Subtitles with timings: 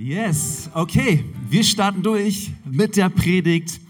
[0.00, 3.80] Yes, okay, wir starten durch mit der Predigt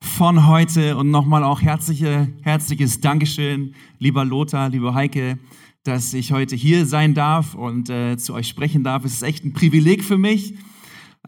[0.00, 5.40] von heute und nochmal auch herzliche, herzliches Dankeschön, lieber Lothar, liebe Heike,
[5.82, 9.04] dass ich heute hier sein darf und äh, zu euch sprechen darf.
[9.04, 10.54] Es ist echt ein Privileg für mich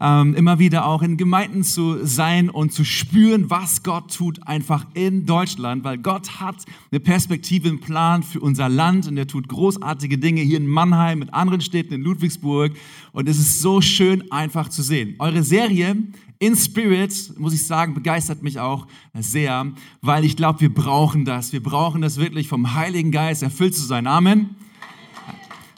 [0.01, 4.85] ähm, immer wieder auch in Gemeinden zu sein und zu spüren, was Gott tut, einfach
[4.93, 6.57] in Deutschland, weil Gott hat
[6.91, 11.19] eine Perspektive, einen Plan für unser Land und er tut großartige Dinge hier in Mannheim,
[11.19, 12.71] mit anderen Städten in Ludwigsburg
[13.11, 15.15] und es ist so schön einfach zu sehen.
[15.19, 15.95] Eure Serie
[16.39, 19.67] in Spirit, muss ich sagen, begeistert mich auch sehr,
[20.01, 21.51] weil ich glaube, wir brauchen das.
[21.51, 24.07] Wir brauchen das wirklich vom Heiligen Geist erfüllt zu sein.
[24.07, 24.55] Amen.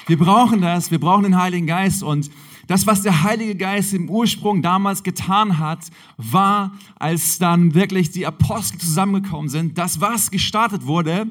[0.06, 0.92] Wir brauchen das.
[0.92, 2.30] Wir brauchen den Heiligen Geist und
[2.72, 8.26] das, was der Heilige Geist im Ursprung damals getan hat, war, als dann wirklich die
[8.26, 11.30] Apostel zusammengekommen sind, das, was gestartet wurde,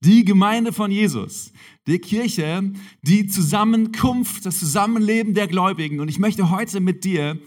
[0.00, 1.52] die Gemeinde von Jesus,
[1.86, 6.00] die Kirche, die Zusammenkunft, das Zusammenleben der Gläubigen.
[6.00, 7.38] Und ich möchte heute mit dir,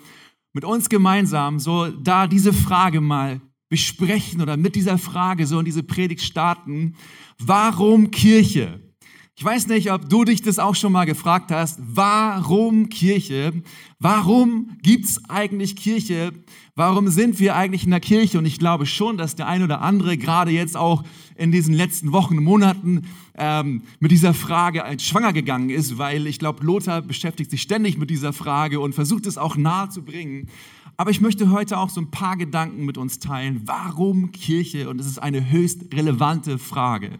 [0.53, 5.65] mit uns gemeinsam, so da diese Frage mal besprechen oder mit dieser Frage so in
[5.65, 6.93] diese Predigt starten.
[7.39, 8.90] Warum Kirche?
[9.35, 11.79] Ich weiß nicht, ob du dich das auch schon mal gefragt hast.
[11.81, 13.53] Warum Kirche?
[13.97, 16.33] Warum gibt's eigentlich Kirche?
[16.75, 18.37] Warum sind wir eigentlich in der Kirche?
[18.37, 21.03] Und ich glaube schon, dass der ein oder andere gerade jetzt auch
[21.35, 23.03] in diesen letzten Wochen Monaten
[23.35, 28.09] ähm, mit dieser Frage schwanger gegangen ist, weil ich glaube, Lothar beschäftigt sich ständig mit
[28.09, 30.49] dieser Frage und versucht es auch nahe zu bringen.
[30.97, 33.61] Aber ich möchte heute auch so ein paar Gedanken mit uns teilen.
[33.65, 34.89] Warum Kirche?
[34.89, 37.17] Und es ist eine höchst relevante Frage.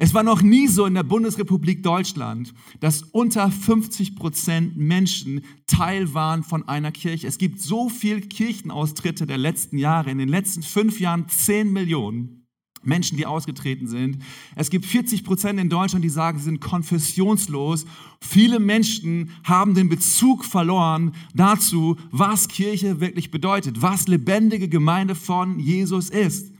[0.00, 6.14] Es war noch nie so in der Bundesrepublik Deutschland, dass unter 50 Prozent Menschen Teil
[6.14, 7.26] waren von einer Kirche.
[7.26, 12.46] Es gibt so viele Kirchenaustritte der letzten Jahre, in den letzten fünf Jahren 10 Millionen.
[12.84, 14.18] Menschen, die ausgetreten sind.
[14.54, 17.84] Es gibt 40 Prozent in Deutschland, die sagen, sie sind konfessionslos.
[18.20, 25.58] Viele Menschen haben den Bezug verloren dazu, was Kirche wirklich bedeutet, was lebendige Gemeinde von
[25.58, 26.52] Jesus ist.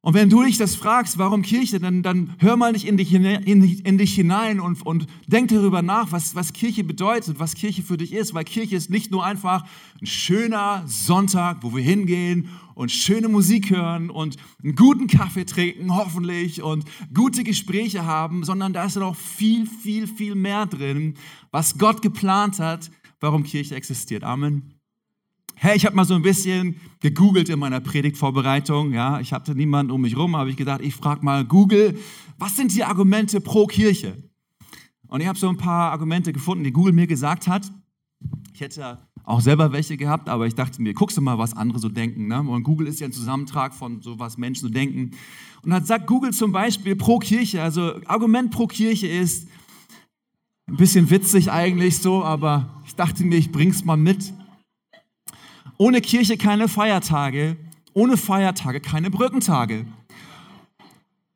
[0.00, 3.12] Und wenn du dich das fragst, warum Kirche, dann, dann hör mal nicht in dich,
[3.12, 7.82] in, in dich hinein und, und denk darüber nach, was, was Kirche bedeutet, was Kirche
[7.82, 8.32] für dich ist.
[8.32, 9.64] Weil Kirche ist nicht nur einfach
[10.00, 15.92] ein schöner Sonntag, wo wir hingehen und schöne Musik hören und einen guten Kaffee trinken,
[15.92, 21.14] hoffentlich, und gute Gespräche haben, sondern da ist noch viel, viel, viel mehr drin,
[21.50, 24.22] was Gott geplant hat, warum Kirche existiert.
[24.22, 24.77] Amen.
[25.60, 28.92] Hey, ich habe mal so ein bisschen gegoogelt in meiner Predigtvorbereitung.
[28.92, 31.98] Ja, ich hatte niemanden um mich rum, habe ich gedacht, ich frage mal Google,
[32.38, 34.16] was sind die Argumente pro Kirche?
[35.08, 37.72] Und ich habe so ein paar Argumente gefunden, die Google mir gesagt hat.
[38.54, 41.80] Ich hätte auch selber welche gehabt, aber ich dachte mir, guckst du mal, was andere
[41.80, 42.28] so denken.
[42.28, 42.38] Ne?
[42.40, 45.10] Und Google ist ja ein Zusammentrag von so, was Menschen so denken.
[45.64, 49.48] Und dann sagt Google zum Beispiel pro Kirche, also Argument pro Kirche ist
[50.68, 54.32] ein bisschen witzig eigentlich so, aber ich dachte mir, ich bring's mal mit.
[55.80, 57.56] Ohne Kirche keine Feiertage,
[57.94, 59.86] ohne Feiertage keine Brückentage.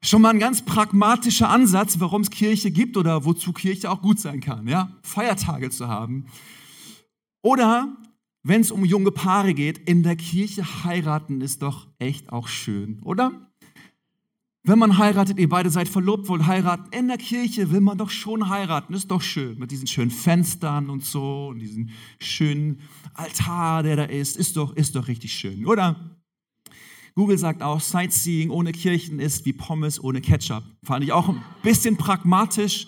[0.03, 4.19] Schon mal ein ganz pragmatischer Ansatz, warum es Kirche gibt oder wozu Kirche auch gut
[4.19, 4.97] sein kann, ja?
[5.03, 6.27] Feiertage zu haben.
[7.41, 7.97] Oder
[8.43, 13.01] wenn es um junge Paare geht, in der Kirche heiraten ist doch echt auch schön,
[13.05, 13.52] oder?
[14.65, 18.11] Wenn man heiratet, ihr beide seid verlobt, wollt heiraten, in der Kirche will man doch
[18.11, 21.91] schon heiraten, ist doch schön, mit diesen schönen Fenstern und so und diesen
[22.21, 22.81] schönen
[23.15, 26.17] Altar, der da ist, ist doch, ist doch richtig schön, oder?
[27.17, 30.63] Google sagt auch, Sightseeing ohne Kirchen ist wie Pommes ohne Ketchup.
[30.85, 32.87] Fand ich auch ein bisschen pragmatisch,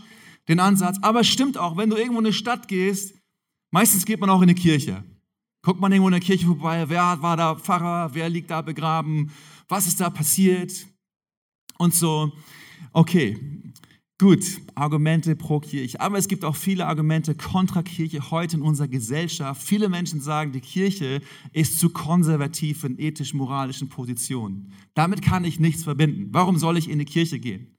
[0.48, 0.98] den Ansatz.
[1.02, 3.14] Aber es stimmt auch, wenn du irgendwo in eine Stadt gehst,
[3.72, 5.02] meistens geht man auch in eine Kirche.
[5.62, 9.30] Guckt man irgendwo in der Kirche vorbei, wer war da Pfarrer, wer liegt da begraben,
[9.68, 10.86] was ist da passiert,
[11.78, 12.32] und so,
[12.92, 13.38] okay,
[14.18, 16.00] gut, Argumente pro Kirche.
[16.00, 19.62] Aber es gibt auch viele Argumente kontra Kirche heute in unserer Gesellschaft.
[19.62, 21.20] Viele Menschen sagen, die Kirche
[21.52, 24.72] ist zu konservativ in ethisch-moralischen Positionen.
[24.94, 26.28] Damit kann ich nichts verbinden.
[26.30, 27.76] Warum soll ich in die Kirche gehen?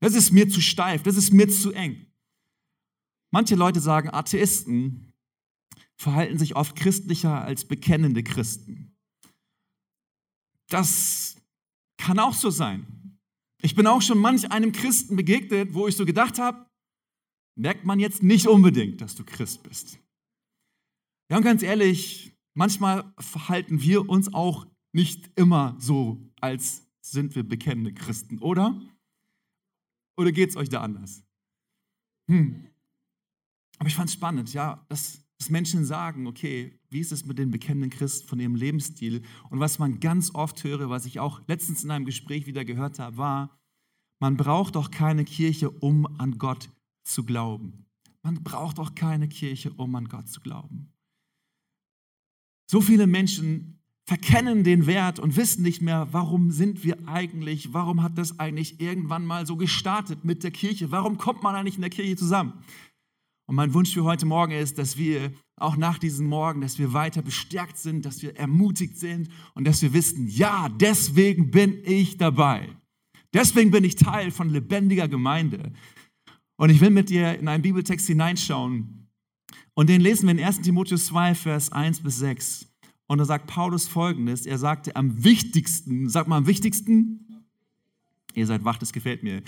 [0.00, 2.06] Das ist mir zu steif, das ist mir zu eng.
[3.30, 5.12] Manche Leute sagen, Atheisten
[5.96, 8.96] verhalten sich oft christlicher als bekennende Christen.
[10.68, 11.36] Das
[11.96, 13.03] kann auch so sein.
[13.64, 16.66] Ich bin auch schon manch einem Christen begegnet, wo ich so gedacht habe,
[17.54, 19.98] merkt man jetzt nicht unbedingt, dass du Christ bist.
[21.30, 27.42] Ja, und ganz ehrlich, manchmal verhalten wir uns auch nicht immer so, als sind wir
[27.42, 28.78] bekennende Christen, oder?
[30.18, 31.24] Oder geht es euch da anders?
[32.28, 32.66] Hm.
[33.78, 37.38] Aber ich fand es spannend, ja, dass, dass Menschen sagen, okay, wie ist es mit
[37.38, 39.22] den bekennenden Christen von ihrem Lebensstil?
[39.50, 43.00] Und was man ganz oft höre, was ich auch letztens in einem Gespräch wieder gehört
[43.00, 43.58] habe, war,
[44.20, 46.70] man braucht doch keine Kirche, um an Gott
[47.02, 47.86] zu glauben.
[48.22, 50.92] Man braucht doch keine Kirche, um an Gott zu glauben.
[52.70, 58.02] So viele Menschen verkennen den Wert und wissen nicht mehr, warum sind wir eigentlich, warum
[58.02, 61.80] hat das eigentlich irgendwann mal so gestartet mit der Kirche, warum kommt man eigentlich in
[61.80, 62.52] der Kirche zusammen?
[63.46, 66.92] Und mein Wunsch für heute Morgen ist, dass wir auch nach diesem Morgen, dass wir
[66.92, 72.16] weiter bestärkt sind, dass wir ermutigt sind und dass wir wissen, ja, deswegen bin ich
[72.16, 72.68] dabei.
[73.32, 75.72] Deswegen bin ich Teil von lebendiger Gemeinde.
[76.56, 79.08] Und ich will mit dir in einen Bibeltext hineinschauen.
[79.74, 82.68] Und den lesen wir in 1 Timotheus 2, Vers 1 bis 6.
[83.06, 87.44] Und da sagt Paulus folgendes: Er sagte, am wichtigsten, sag mal, am wichtigsten,
[88.34, 89.42] ihr seid wach, das gefällt mir.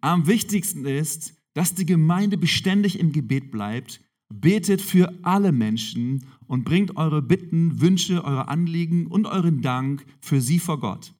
[0.00, 4.00] Am wichtigsten ist, dass die Gemeinde beständig im Gebet bleibt,
[4.32, 10.40] betet für alle Menschen und bringt eure Bitten, Wünsche, eure Anliegen und euren Dank für
[10.40, 11.14] sie vor Gott.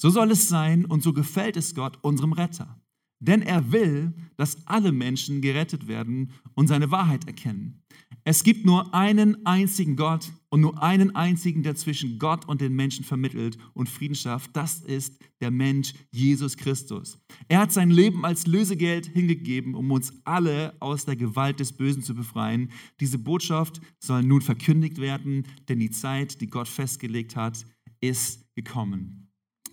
[0.00, 2.77] So soll es sein und so gefällt es Gott, unserem Retter.
[3.20, 7.82] Denn er will, dass alle Menschen gerettet werden und seine Wahrheit erkennen.
[8.24, 12.74] Es gibt nur einen einzigen Gott und nur einen einzigen, der zwischen Gott und den
[12.74, 14.54] Menschen vermittelt und Frieden schafft.
[14.54, 17.18] Das ist der Mensch Jesus Christus.
[17.48, 22.02] Er hat sein Leben als Lösegeld hingegeben, um uns alle aus der Gewalt des Bösen
[22.02, 22.70] zu befreien.
[23.00, 27.64] Diese Botschaft soll nun verkündigt werden, denn die Zeit, die Gott festgelegt hat,
[28.00, 29.27] ist gekommen.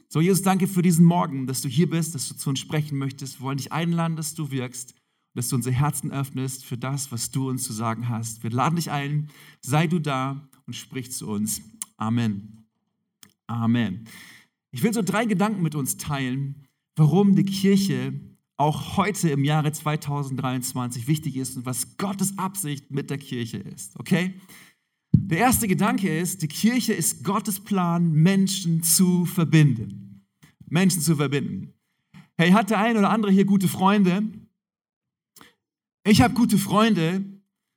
[0.07, 2.97] So, Jesus, danke für diesen Morgen, dass du hier bist, dass du zu uns sprechen
[2.97, 3.39] möchtest.
[3.39, 4.95] Wir wollen dich einladen, dass du wirkst
[5.35, 8.41] dass du unsere Herzen öffnest für das, was du uns zu sagen hast.
[8.41, 9.27] Wir laden dich ein,
[9.61, 11.61] sei du da und sprich zu uns.
[11.97, 12.65] Amen.
[13.45, 14.07] Amen.
[14.71, 18.19] Ich will so drei Gedanken mit uns teilen, warum die Kirche
[18.57, 23.99] auch heute im Jahre 2023 wichtig ist und was Gottes Absicht mit der Kirche ist.
[23.99, 24.39] Okay?
[25.27, 30.24] Der erste Gedanke ist, die Kirche ist Gottes Plan, Menschen zu verbinden.
[30.69, 31.74] Menschen zu verbinden.
[32.38, 34.22] Hey, hat der ein oder andere hier gute Freunde?
[36.06, 37.25] Ich habe gute Freunde,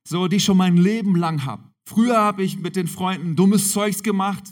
[0.06, 1.65] so die ich schon mein Leben lang habe.
[1.87, 4.45] Früher habe ich mit den Freunden dummes Zeugs gemacht,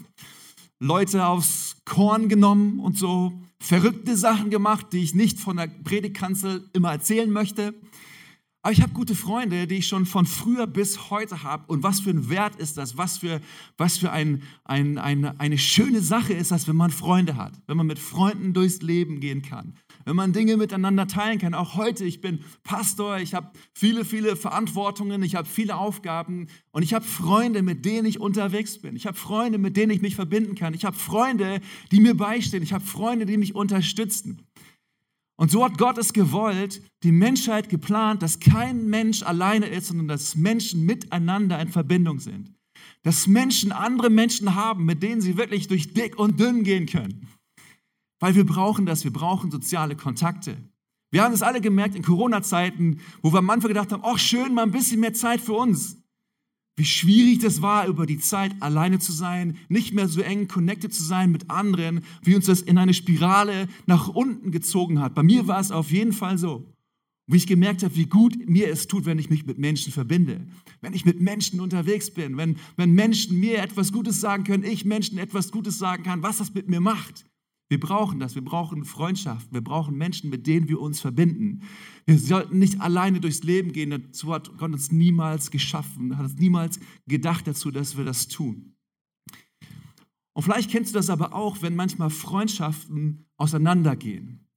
[0.79, 6.67] Leute aufs Korn genommen und so verrückte Sachen gemacht, die ich nicht von der Predigtkanzel
[6.73, 7.75] immer erzählen möchte.
[8.67, 11.63] Aber ich habe gute Freunde, die ich schon von früher bis heute habe.
[11.67, 12.97] Und was für ein Wert ist das?
[12.97, 13.39] Was für,
[13.77, 17.77] was für ein, ein, eine, eine schöne Sache ist das, wenn man Freunde hat, wenn
[17.77, 19.75] man mit Freunden durchs Leben gehen kann
[20.07, 21.53] wenn man Dinge miteinander teilen kann.
[21.53, 26.81] Auch heute, ich bin Pastor, ich habe viele, viele Verantwortungen, ich habe viele Aufgaben und
[26.81, 28.95] ich habe Freunde, mit denen ich unterwegs bin.
[28.95, 30.73] Ich habe Freunde, mit denen ich mich verbinden kann.
[30.73, 31.59] Ich habe Freunde,
[31.91, 32.63] die mir beistehen.
[32.63, 34.47] Ich habe Freunde, die mich unterstützen.
[35.37, 40.07] Und so hat Gott es gewollt, die Menschheit geplant, dass kein Mensch alleine ist, sondern
[40.07, 42.53] dass Menschen miteinander in Verbindung sind.
[43.03, 47.27] Dass Menschen andere Menschen haben, mit denen sie wirklich durch dick und dünn gehen können.
[48.19, 50.57] Weil wir brauchen das, wir brauchen soziale Kontakte.
[51.11, 54.55] Wir haben es alle gemerkt in Corona-Zeiten, wo wir am Anfang gedacht haben, ach schön,
[54.55, 56.03] mal ein bisschen mehr Zeit für uns.
[56.77, 60.93] Wie schwierig das war, über die Zeit alleine zu sein, nicht mehr so eng connected
[60.93, 65.15] zu sein mit anderen, wie uns das in eine Spirale nach unten gezogen hat.
[65.15, 66.71] Bei mir war es auf jeden Fall so.
[67.25, 70.47] Wie ich gemerkt habe, wie gut mir es tut, wenn ich mich mit Menschen verbinde,
[70.79, 74.85] wenn ich mit Menschen unterwegs bin, wenn, wenn Menschen mir etwas Gutes sagen können, ich
[74.85, 77.25] Menschen etwas Gutes sagen kann, was das mit mir macht.
[77.69, 78.35] Wir brauchen das.
[78.35, 79.53] Wir brauchen Freundschaften.
[79.53, 81.63] Wir brauchen Menschen, mit denen wir uns verbinden.
[82.05, 83.89] Wir sollten nicht alleine durchs Leben gehen.
[83.89, 88.75] Dazu hat Gott uns niemals geschaffen, hat uns niemals gedacht dazu, dass wir das tun.
[90.33, 94.47] Und vielleicht kennst du das aber auch, wenn manchmal Freundschaften auseinandergehen.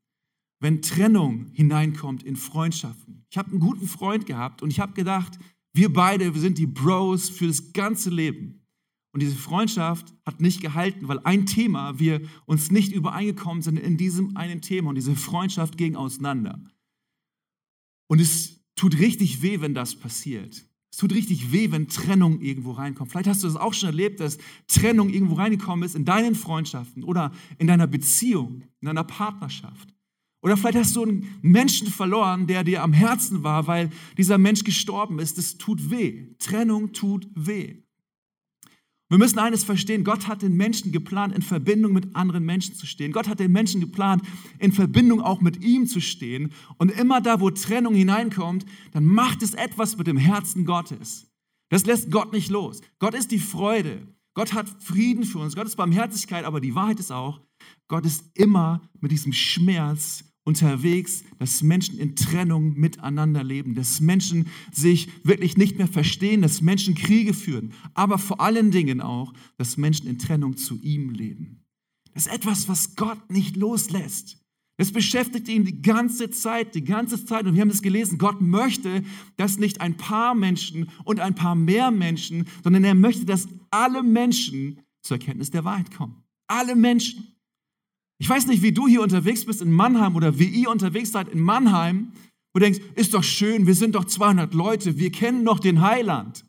[0.61, 3.25] Wenn Trennung hineinkommt in Freundschaften.
[3.31, 5.39] Ich habe einen guten Freund gehabt und ich habe gedacht,
[5.73, 8.60] wir beide, wir sind die Bros für das ganze Leben.
[9.13, 13.97] Und diese Freundschaft hat nicht gehalten, weil ein Thema, wir uns nicht übereingekommen sind in
[13.97, 16.61] diesem einen Thema und diese Freundschaft ging auseinander.
[18.09, 20.65] Und es tut richtig weh, wenn das passiert.
[20.93, 23.11] Es tut richtig weh, wenn Trennung irgendwo reinkommt.
[23.11, 27.05] Vielleicht hast du das auch schon erlebt, dass Trennung irgendwo reingekommen ist in deinen Freundschaften
[27.05, 29.95] oder in deiner Beziehung, in deiner Partnerschaft.
[30.43, 34.65] Oder vielleicht hast du einen Menschen verloren, der dir am Herzen war, weil dieser Mensch
[34.65, 35.39] gestorben ist.
[35.39, 36.35] Es tut weh.
[36.39, 37.83] Trennung tut weh.
[39.11, 42.87] Wir müssen eines verstehen, Gott hat den Menschen geplant, in Verbindung mit anderen Menschen zu
[42.87, 43.11] stehen.
[43.11, 44.23] Gott hat den Menschen geplant,
[44.61, 46.53] in Verbindung auch mit ihm zu stehen.
[46.79, 51.27] Und immer da, wo Trennung hineinkommt, dann macht es etwas mit dem Herzen Gottes.
[51.71, 52.83] Das lässt Gott nicht los.
[53.01, 54.07] Gott ist die Freude.
[54.35, 55.57] Gott hat Frieden für uns.
[55.57, 57.41] Gott ist Barmherzigkeit, aber die Wahrheit ist auch,
[57.89, 64.49] Gott ist immer mit diesem Schmerz unterwegs, dass Menschen in Trennung miteinander leben, dass Menschen
[64.73, 69.77] sich wirklich nicht mehr verstehen, dass Menschen Kriege führen, aber vor allen Dingen auch, dass
[69.77, 71.63] Menschen in Trennung zu ihm leben.
[72.15, 74.39] Das ist etwas, was Gott nicht loslässt.
[74.77, 77.47] Es beschäftigt ihn die ganze Zeit, die ganze Zeit.
[77.47, 79.05] Und wir haben es gelesen, Gott möchte,
[79.37, 84.03] dass nicht ein paar Menschen und ein paar mehr Menschen, sondern er möchte, dass alle
[84.03, 86.25] Menschen zur Erkenntnis der Wahrheit kommen.
[86.49, 87.37] Alle Menschen.
[88.21, 91.29] Ich weiß nicht, wie du hier unterwegs bist in Mannheim oder wie ihr unterwegs seid
[91.31, 92.13] in Mannheim,
[92.53, 95.81] wo du denkst, ist doch schön, wir sind doch 200 Leute, wir kennen doch den
[95.81, 96.45] Heiland.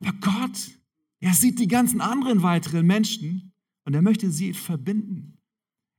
[0.00, 0.70] Aber Gott,
[1.20, 3.52] er sieht die ganzen anderen weiteren Menschen
[3.84, 5.36] und er möchte sie verbinden.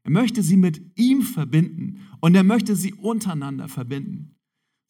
[0.03, 4.38] Er möchte sie mit ihm verbinden und er möchte sie untereinander verbinden.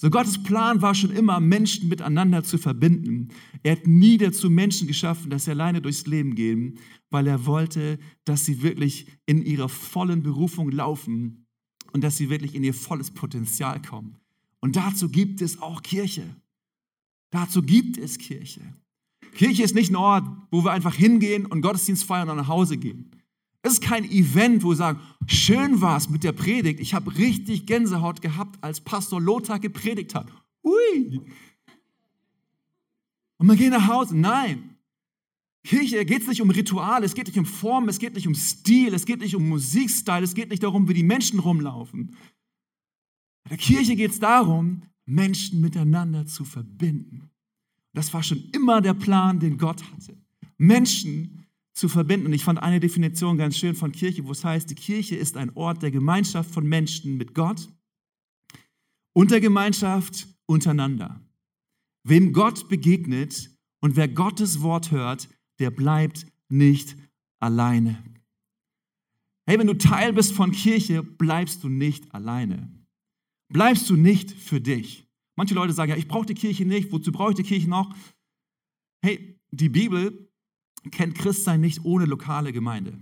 [0.02, 3.28] So Gottes Plan war schon immer, Menschen miteinander zu verbinden.
[3.64, 6.80] Er hat nie dazu Menschen geschaffen, dass sie alleine durchs Leben gehen,
[7.10, 11.48] weil er wollte, dass sie wirklich in ihrer vollen Berufung laufen
[11.92, 14.16] und dass sie wirklich in ihr volles Potenzial kommen.
[14.62, 16.34] Und dazu gibt es auch Kirche.
[17.32, 18.62] Dazu gibt es Kirche.
[19.34, 22.78] Kirche ist nicht ein Ort, wo wir einfach hingehen und Gottesdienst feiern und nach Hause
[22.78, 23.12] gehen.
[23.62, 26.80] Es ist kein Event, wo wir sagen, schön war es mit der Predigt.
[26.80, 30.32] Ich habe richtig Gänsehaut gehabt, als Pastor Lothar gepredigt hat.
[30.64, 31.22] Ui.
[33.38, 34.18] Und man geht nach Hause.
[34.18, 34.78] Nein.
[35.64, 38.34] Kirche geht es nicht um Rituale, es geht nicht um Form, es geht nicht um
[38.34, 42.16] Stil, es geht nicht um Musikstil, es geht nicht darum, wie die Menschen rumlaufen.
[43.44, 47.30] Bei der Kirche geht es darum, Menschen miteinander zu verbinden.
[47.94, 50.18] Das war schon immer der Plan, den Gott hatte.
[50.58, 51.46] Menschen
[51.80, 52.28] zu verbinden.
[52.28, 55.38] Und ich fand eine Definition ganz schön von Kirche, wo es heißt, die Kirche ist
[55.38, 57.70] ein Ort der Gemeinschaft von Menschen mit Gott
[59.14, 61.22] und der Gemeinschaft untereinander.
[62.04, 63.50] Wem Gott begegnet
[63.82, 66.96] und wer Gottes Wort hört, der bleibt nicht
[67.40, 68.04] alleine.
[69.48, 72.72] Hey, wenn du Teil bist von Kirche, bleibst du nicht alleine.
[73.52, 75.08] Bleibst du nicht für dich.
[75.36, 77.96] Manche Leute sagen, ja, ich brauche die Kirche nicht, wozu brauche ich die Kirche noch?
[79.02, 80.29] Hey, die Bibel
[80.92, 82.98] kennt Christsein nicht ohne lokale Gemeinde.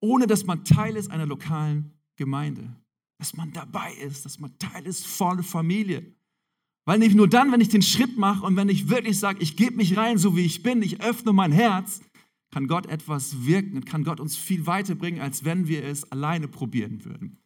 [0.00, 2.74] Ohne dass man Teil ist einer lokalen Gemeinde.
[3.18, 6.14] Dass man dabei ist, dass man Teil ist volle Familie.
[6.86, 9.56] Weil nicht nur dann, wenn ich den Schritt mache und wenn ich wirklich sage, ich
[9.56, 12.00] gebe mich rein, so wie ich bin, ich öffne mein Herz,
[12.50, 16.48] kann Gott etwas wirken und kann Gott uns viel weiterbringen, als wenn wir es alleine
[16.48, 17.38] probieren würden.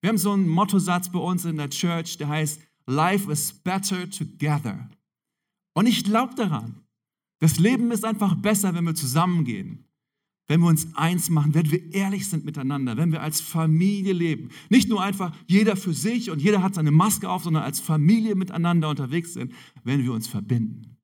[0.00, 4.08] Wir haben so einen Mottosatz bei uns in der Church, der heißt, Life is better
[4.10, 4.88] together.
[5.74, 6.81] Und ich glaube daran.
[7.42, 9.84] Das Leben ist einfach besser, wenn wir zusammengehen.
[10.46, 14.50] Wenn wir uns eins machen, wenn wir ehrlich sind miteinander, wenn wir als Familie leben.
[14.70, 18.36] Nicht nur einfach jeder für sich und jeder hat seine Maske auf, sondern als Familie
[18.36, 20.98] miteinander unterwegs sind, wenn wir uns verbinden.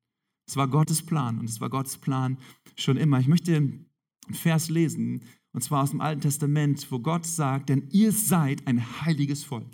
[0.47, 2.37] Es war Gottes Plan und es war Gottes Plan
[2.77, 3.19] schon immer.
[3.19, 3.87] Ich möchte einen
[4.31, 9.01] Vers lesen, und zwar aus dem Alten Testament, wo Gott sagt, denn ihr seid ein
[9.01, 9.67] heiliges Volk.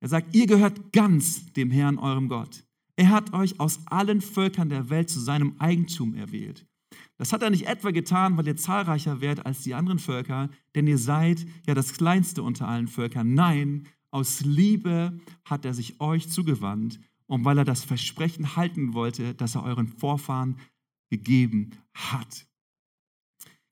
[0.00, 2.64] Er sagt, ihr gehört ganz dem Herrn, eurem Gott.
[2.96, 6.66] Er hat euch aus allen Völkern der Welt zu seinem Eigentum erwählt.
[7.16, 10.86] Das hat er nicht etwa getan, weil ihr zahlreicher werdet als die anderen Völker, denn
[10.86, 13.34] ihr seid ja das kleinste unter allen Völkern.
[13.34, 19.34] Nein, aus Liebe hat er sich euch zugewandt und weil er das Versprechen halten wollte,
[19.34, 20.58] das er euren Vorfahren
[21.10, 22.46] gegeben hat.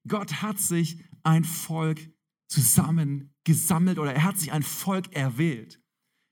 [0.06, 2.00] Gott hat sich ein Volk
[2.48, 5.80] zusammengesammelt oder er hat sich ein Volk erwählt.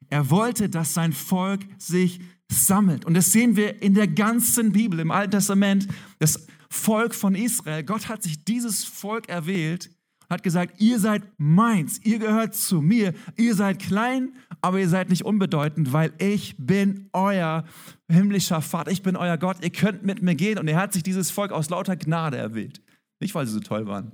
[0.09, 2.21] Er wollte, dass sein Volk sich
[2.51, 3.05] sammelt.
[3.05, 5.87] Und das sehen wir in der ganzen Bibel, im Alten Testament,
[6.19, 7.85] das Volk von Israel.
[7.85, 9.91] Gott hat sich dieses Volk erwählt
[10.23, 14.89] und hat gesagt, ihr seid meins, ihr gehört zu mir, ihr seid klein, aber ihr
[14.89, 17.65] seid nicht unbedeutend, weil ich bin euer
[18.09, 20.59] himmlischer Vater, ich bin euer Gott, ihr könnt mit mir gehen.
[20.59, 22.83] Und er hat sich dieses Volk aus lauter Gnade erwählt.
[23.21, 24.13] Nicht, weil sie so toll waren.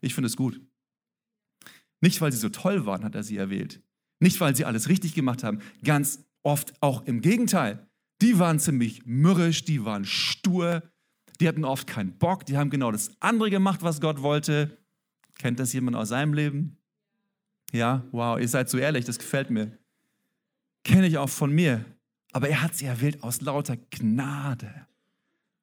[0.00, 0.60] Ich finde es gut.
[2.00, 3.82] Nicht, weil sie so toll waren, hat er sie erwählt.
[4.20, 5.60] Nicht, weil sie alles richtig gemacht haben.
[5.82, 7.86] Ganz oft auch im Gegenteil.
[8.22, 10.82] Die waren ziemlich mürrisch, die waren stur,
[11.40, 14.76] die hatten oft keinen Bock, die haben genau das andere gemacht, was Gott wollte.
[15.38, 16.78] Kennt das jemand aus seinem Leben?
[17.70, 19.78] Ja, wow, ihr seid so ehrlich, das gefällt mir.
[20.84, 21.84] Kenne ich auch von mir.
[22.32, 24.86] Aber er hat sie erwählt aus lauter Gnade.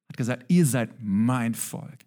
[0.08, 2.05] Hat gesagt, ihr seid mein Volk.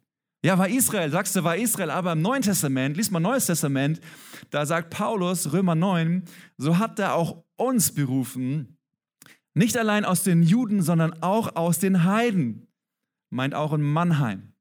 [0.48, 4.00] Ja, war Israel, sagst du, war Israel, aber im Neuen Testament, lies mal Neues Testament,
[4.48, 6.24] da sagt Paulus, Römer 9,
[6.56, 8.78] so hat er auch uns berufen,
[9.52, 12.66] nicht allein aus den Juden, sondern auch aus den Heiden,
[13.28, 14.54] meint auch in Mannheim.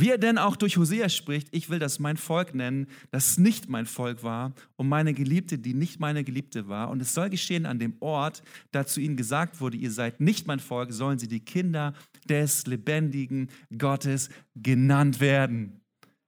[0.00, 3.68] Wie er denn auch durch Hosea spricht, ich will das mein Volk nennen, das nicht
[3.68, 6.88] mein Volk war, und meine Geliebte, die nicht meine Geliebte war.
[6.88, 8.42] Und es soll geschehen an dem Ort,
[8.72, 11.92] da zu ihnen gesagt wurde, ihr seid nicht mein Volk, sollen sie die Kinder
[12.26, 15.82] des lebendigen Gottes genannt werden.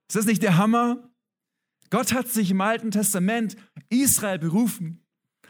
[0.07, 1.09] Ist das nicht der Hammer?
[1.89, 3.55] Gott hat sich im Alten Testament
[3.89, 4.99] Israel berufen.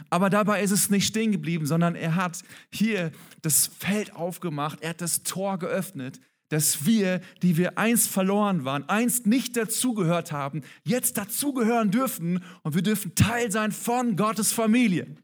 [0.10, 2.42] Aber dabei ist es nicht stehen geblieben, sondern er hat
[2.74, 3.12] hier
[3.42, 6.22] das Feld aufgemacht, er hat das Tor geöffnet
[6.54, 12.76] dass wir, die wir einst verloren waren, einst nicht dazugehört haben, jetzt dazugehören dürfen und
[12.76, 15.16] wir dürfen Teil sein von Gottes Familie.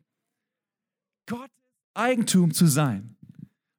[1.27, 1.55] Gottes
[1.93, 3.15] Eigentum zu sein,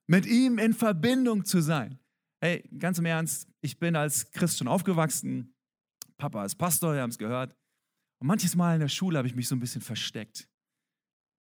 [0.06, 1.98] mit ihm in Verbindung zu sein.
[2.40, 5.52] Hey, ganz im Ernst, ich bin als Christ schon aufgewachsen.
[6.18, 7.56] Papa ist Pastor, wir haben es gehört.
[8.20, 10.48] Und manches Mal in der Schule habe ich mich so ein bisschen versteckt.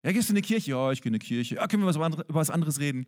[0.03, 0.71] Ja, gehst du in die Kirche?
[0.71, 1.55] Ja, ich gehe in die Kirche.
[1.55, 3.05] Ja, können wir was über was anderes reden?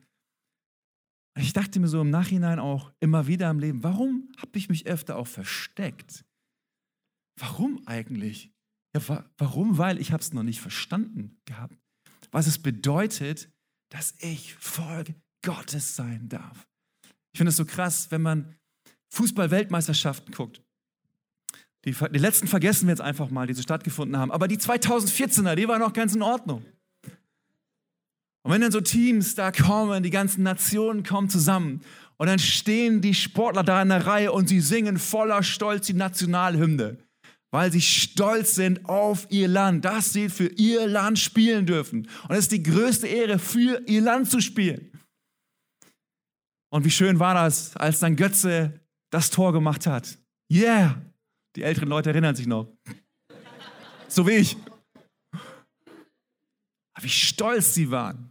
[1.35, 4.85] Ich dachte mir so im Nachhinein auch immer wieder im Leben, warum habe ich mich
[4.85, 6.25] öfter auch versteckt?
[7.39, 8.51] Warum eigentlich?
[8.93, 9.77] Ja, wa warum?
[9.77, 11.77] Weil ich habe es noch nicht verstanden gehabt,
[12.31, 13.50] was es bedeutet,
[13.89, 16.67] dass ich Volk Gottes sein darf.
[17.33, 18.55] Ich finde es so krass, wenn man
[19.13, 20.61] Fußball-Weltmeisterschaften guckt.
[21.85, 24.31] Die, die letzten vergessen wir jetzt einfach mal, die so stattgefunden haben.
[24.31, 26.63] Aber die 2014er, die waren noch ganz in Ordnung.
[28.43, 31.81] Und wenn dann so Teams da kommen, die ganzen Nationen kommen zusammen
[32.17, 35.93] und dann stehen die Sportler da in der Reihe und sie singen voller Stolz die
[35.93, 36.98] Nationalhymne,
[37.51, 42.07] weil sie stolz sind auf ihr Land, dass sie für ihr Land spielen dürfen.
[42.27, 44.91] Und es ist die größte Ehre, für ihr Land zu spielen.
[46.74, 48.79] Und wie schön war das, als dann Götze
[49.12, 50.17] das Tor gemacht hat.
[50.51, 51.01] Yeah!
[51.55, 52.71] Die älteren Leute erinnern sich noch.
[54.07, 54.57] So wie ich.
[57.01, 58.30] Wie stolz sie waren.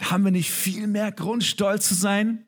[0.00, 2.46] Haben wir nicht viel mehr Grund, stolz zu sein?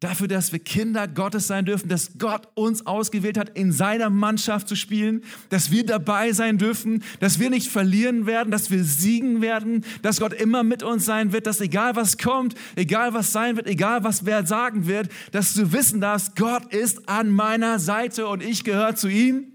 [0.00, 4.68] Dafür, dass wir Kinder Gottes sein dürfen, dass Gott uns ausgewählt hat, in seiner Mannschaft
[4.68, 9.40] zu spielen, dass wir dabei sein dürfen, dass wir nicht verlieren werden, dass wir siegen
[9.40, 13.56] werden, dass Gott immer mit uns sein wird, dass egal was kommt, egal was sein
[13.56, 18.26] wird, egal was wer sagen wird, dass du wissen darfst, Gott ist an meiner Seite
[18.26, 19.54] und ich gehöre zu ihm.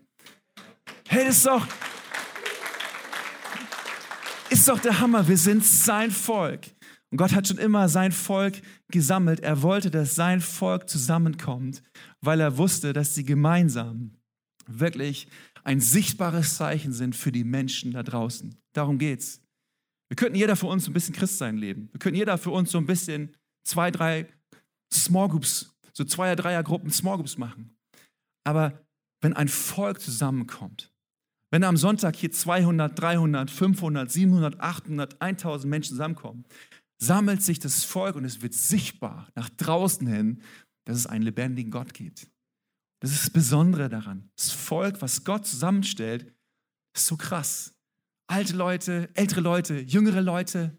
[1.07, 1.67] Hey, das ist doch,
[4.49, 5.27] ist doch der Hammer.
[5.27, 6.61] Wir sind sein Volk.
[7.11, 8.61] Und Gott hat schon immer sein Volk
[8.91, 9.39] gesammelt.
[9.39, 11.81] Er wollte, dass sein Volk zusammenkommt,
[12.21, 14.11] weil er wusste, dass sie gemeinsam
[14.67, 15.27] wirklich
[15.63, 18.55] ein sichtbares Zeichen sind für die Menschen da draußen.
[18.73, 19.41] Darum geht's.
[20.09, 21.89] Wir könnten jeder für uns ein bisschen Christsein leben.
[21.91, 24.27] Wir könnten jeder für uns so ein bisschen zwei, drei
[24.91, 27.77] Small Groups, so Zweier-, Dreier-Gruppen Small Groups machen.
[28.43, 28.81] Aber
[29.21, 30.91] wenn ein Volk zusammenkommt,
[31.51, 36.45] wenn am Sonntag hier 200, 300, 500, 700, 800, 1000 Menschen zusammenkommen,
[37.01, 40.41] sammelt sich das Volk und es wird sichtbar nach draußen hin,
[40.85, 42.29] dass es einen lebendigen Gott gibt.
[43.01, 44.29] Das ist das Besondere daran.
[44.35, 46.33] Das Volk, was Gott zusammenstellt,
[46.95, 47.73] ist so krass.
[48.27, 50.77] Alte Leute, ältere Leute, jüngere Leute,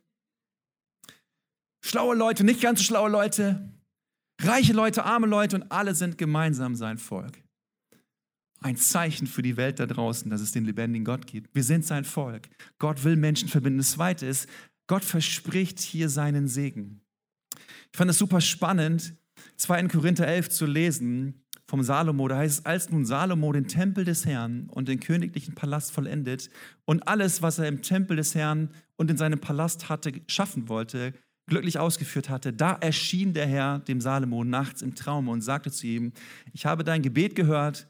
[1.85, 3.73] schlaue Leute, nicht ganz so schlaue Leute,
[4.41, 7.43] reiche Leute, arme Leute und alle sind gemeinsam sein Volk.
[8.63, 11.55] Ein Zeichen für die Welt da draußen, dass es den lebendigen Gott gibt.
[11.55, 12.51] Wir sind sein Volk.
[12.79, 13.79] Gott will Menschen verbinden.
[13.79, 14.47] Das Zweite ist,
[14.91, 17.01] Gott verspricht hier seinen Segen.
[17.93, 19.15] Ich fand es super spannend,
[19.57, 19.87] 2.
[19.87, 22.27] Korinther 11 zu lesen vom Salomo.
[22.27, 26.51] Da heißt es, als nun Salomo den Tempel des Herrn und den königlichen Palast vollendet
[26.87, 31.15] und alles, was er im Tempel des Herrn und in seinem Palast hatte, schaffen wollte,
[31.47, 35.87] glücklich ausgeführt hatte, da erschien der Herr dem Salomo nachts im Traum und sagte zu
[35.87, 36.13] ihm,
[36.53, 37.89] ich habe dein Gebet gehört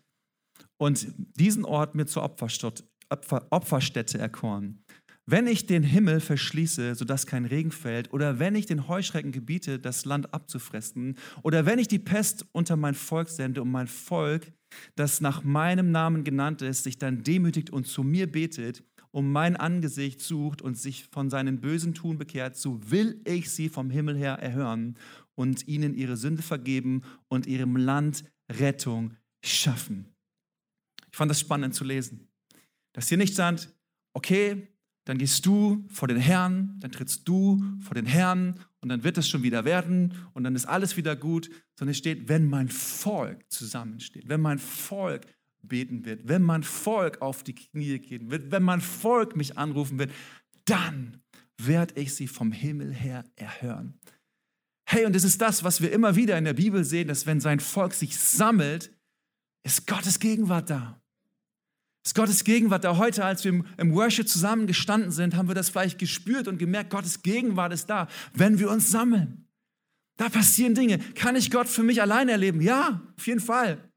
[0.76, 4.84] und diesen Ort mir zur Opferstätte, Opferstätte erkoren.
[5.33, 9.79] Wenn ich den Himmel verschließe, sodass kein Regen fällt, oder wenn ich den Heuschrecken gebiete,
[9.79, 11.14] das Land abzufressen,
[11.45, 14.51] oder wenn ich die Pest unter mein Volk sende und mein Volk,
[14.97, 19.55] das nach meinem Namen genannt ist, sich dann demütigt und zu mir betet, um mein
[19.55, 24.16] Angesicht sucht und sich von seinen bösen Tun bekehrt, so will ich sie vom Himmel
[24.16, 24.97] her erhören
[25.37, 30.07] und ihnen ihre Sünde vergeben und ihrem Land Rettung schaffen.
[31.09, 32.27] Ich fand das spannend zu lesen.
[32.95, 33.73] Dass hier nicht stand,
[34.12, 34.66] okay,
[35.11, 39.18] dann gehst du vor den Herrn, dann trittst du vor den Herrn und dann wird
[39.18, 42.68] es schon wieder werden und dann ist alles wieder gut, sondern es steht, wenn mein
[42.68, 45.27] Volk zusammensteht, wenn mein Volk
[45.62, 49.99] beten wird, wenn mein Volk auf die Knie gehen wird, wenn mein Volk mich anrufen
[49.99, 50.12] wird,
[50.64, 51.20] dann
[51.59, 53.99] werde ich sie vom Himmel her erhören.
[54.85, 57.40] Hey, und es ist das, was wir immer wieder in der Bibel sehen, dass wenn
[57.40, 58.96] sein Volk sich sammelt,
[59.64, 60.99] ist Gottes Gegenwart da.
[62.04, 62.84] Ist Gottes Gegenwart.
[62.84, 66.90] Da heute, als wir im Worship zusammengestanden sind, haben wir das vielleicht gespürt und gemerkt,
[66.90, 69.46] Gottes Gegenwart ist da, wenn wir uns sammeln.
[70.16, 70.98] Da passieren Dinge.
[70.98, 72.60] Kann ich Gott für mich allein erleben?
[72.60, 73.90] Ja, auf jeden Fall.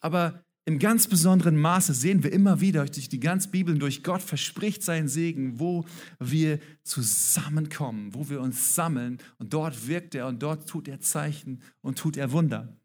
[0.00, 4.22] Aber im ganz besonderen Maße sehen wir immer wieder durch die ganze Bibel durch Gott
[4.22, 5.84] verspricht seinen Segen, wo
[6.20, 11.62] wir zusammenkommen, wo wir uns sammeln und dort wirkt er und dort tut er Zeichen
[11.80, 12.76] und tut er Wunder.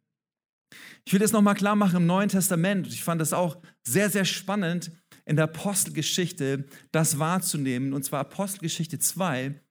[1.05, 2.87] Ich will das nochmal klar machen im Neuen Testament.
[2.87, 4.91] Ich fand das auch sehr, sehr spannend,
[5.25, 7.93] in der Apostelgeschichte das wahrzunehmen.
[7.93, 9.61] Und zwar Apostelgeschichte 2,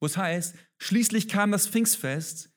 [0.00, 2.50] wo es heißt, schließlich kam das Pfingstfest.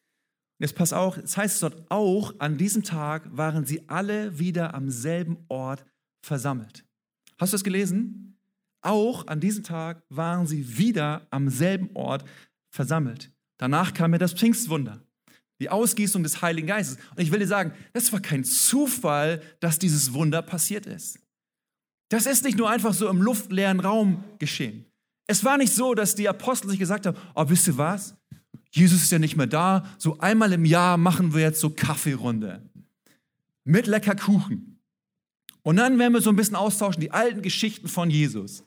[0.59, 4.91] Jetzt pass auf, es heißt dort auch, an diesem Tag waren sie alle wieder am
[4.91, 5.85] selben Ort
[6.23, 6.85] versammelt.
[7.39, 8.39] Hast du das gelesen?
[8.83, 12.25] Auch an diesem Tag waren sie wieder am selben Ort
[12.71, 13.31] versammelt.
[13.57, 15.03] Danach kam mir das Pfingstwunder,
[15.61, 16.97] die Ausgießung des Heiligen Geistes.
[17.15, 21.19] Und ich will dir sagen, das war kein Zufall, dass dieses Wunder passiert ist.
[22.09, 24.85] Das ist nicht nur einfach so im luftleeren Raum geschehen.
[25.27, 28.15] Es war nicht so, dass die Apostel sich gesagt haben, oh, wisst ihr was?
[28.71, 32.67] Jesus ist ja nicht mehr da, so einmal im Jahr machen wir jetzt so Kaffeerunde
[33.63, 34.79] mit lecker Kuchen.
[35.61, 38.63] Und dann werden wir so ein bisschen austauschen, die alten Geschichten von Jesus.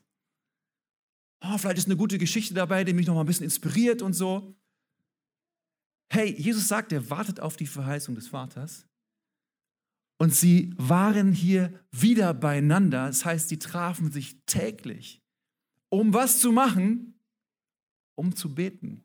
[1.41, 4.13] Oh, vielleicht ist eine gute Geschichte dabei, die mich noch mal ein bisschen inspiriert und
[4.13, 4.55] so.
[6.11, 8.87] Hey, Jesus sagt, er wartet auf die Verheißung des Vaters.
[10.19, 13.07] Und sie waren hier wieder beieinander.
[13.07, 15.23] Das heißt, sie trafen sich täglich,
[15.89, 17.21] um was zu machen?
[18.15, 19.05] Um zu beten.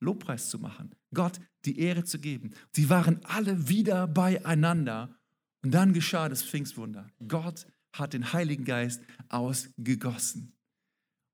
[0.00, 2.52] Lobpreis zu machen, Gott die Ehre zu geben.
[2.72, 5.16] Sie waren alle wieder beieinander
[5.62, 7.08] und dann geschah das Pfingstwunder.
[7.26, 10.55] Gott hat den Heiligen Geist ausgegossen.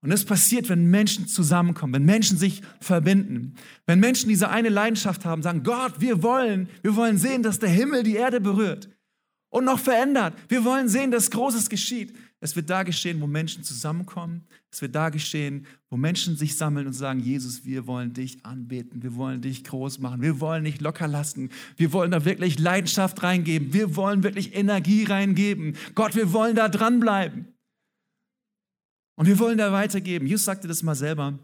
[0.03, 3.55] Und das passiert, wenn Menschen zusammenkommen, wenn Menschen sich verbinden,
[3.87, 7.69] wenn Menschen diese eine Leidenschaft haben, sagen, Gott, wir wollen, wir wollen sehen, dass der
[7.69, 8.91] Himmel die Erde berührt
[9.49, 10.35] und noch verändert.
[10.49, 12.15] Wir wollen sehen, dass Großes geschieht.
[12.41, 14.43] Es wird da geschehen, wo Menschen zusammenkommen.
[14.73, 19.05] Es wird da geschehen, wo Menschen sich sammeln und sagen, Jesus, wir wollen dich anbeten,
[19.05, 23.23] wir wollen dich groß machen, wir wollen nicht locker lassen, wir wollen da wirklich Leidenschaft
[23.23, 25.77] reingeben, wir wollen wirklich Energie reingeben.
[25.95, 27.52] Gott, wir wollen da dranbleiben.
[29.23, 30.27] Und wir wollen da weitergeben.
[30.27, 31.39] Jesus sagte das mal selber.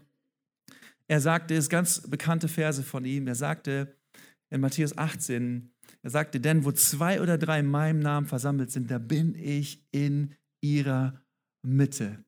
[1.07, 3.25] Er sagte, es ganz bekannte Verse von ihm.
[3.25, 3.95] Er sagte
[4.49, 8.91] in Matthäus 18, er sagte, denn wo zwei oder drei in meinem Namen versammelt sind,
[8.91, 11.21] da bin ich in ihrer
[11.61, 12.21] Mitte.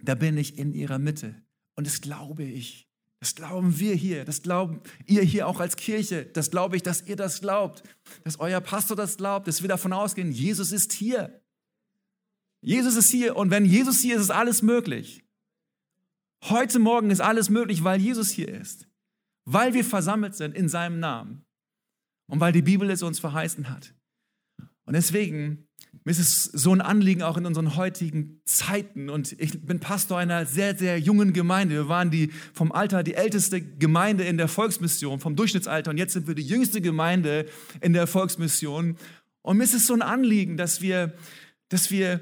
[0.00, 1.34] Da bin ich in ihrer Mitte.
[1.76, 2.88] Und das glaube ich.
[3.18, 4.24] Das glauben wir hier.
[4.24, 6.24] Das glauben ihr hier auch als Kirche.
[6.24, 7.82] Das glaube ich, dass ihr das glaubt.
[8.24, 9.46] Dass euer Pastor das glaubt.
[9.46, 11.39] Dass wir davon ausgehen, Jesus ist hier.
[12.62, 13.36] Jesus ist hier.
[13.36, 15.24] Und wenn Jesus hier ist, ist alles möglich.
[16.44, 18.86] Heute Morgen ist alles möglich, weil Jesus hier ist.
[19.44, 21.44] Weil wir versammelt sind in seinem Namen.
[22.28, 23.94] Und weil die Bibel es uns verheißen hat.
[24.84, 25.68] Und deswegen
[26.04, 29.10] ist es so ein Anliegen auch in unseren heutigen Zeiten.
[29.10, 31.74] Und ich bin Pastor einer sehr, sehr jungen Gemeinde.
[31.74, 35.90] Wir waren die vom Alter die älteste Gemeinde in der Volksmission, vom Durchschnittsalter.
[35.90, 37.46] Und jetzt sind wir die jüngste Gemeinde
[37.80, 38.96] in der Volksmission.
[39.42, 41.14] Und mir ist es so ein Anliegen, dass wir,
[41.68, 42.20] dass wir,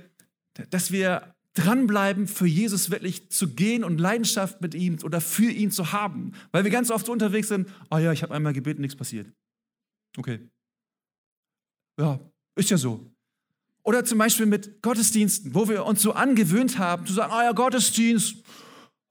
[0.71, 5.71] dass wir dranbleiben, für Jesus wirklich zu gehen und Leidenschaft mit ihm oder für ihn
[5.71, 6.33] zu haben.
[6.53, 9.33] Weil wir ganz oft unterwegs sind, oh ja, ich habe einmal gebeten, nichts passiert.
[10.17, 10.49] Okay.
[11.99, 12.21] Ja,
[12.57, 13.11] ist ja so.
[13.83, 17.53] Oder zum Beispiel mit Gottesdiensten, wo wir uns so angewöhnt haben, zu sagen, ah ja,
[17.53, 18.45] Gottesdienst,